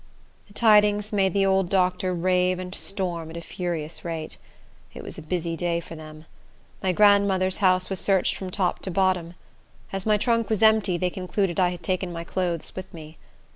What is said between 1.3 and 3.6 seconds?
the old doctor rave and storm at a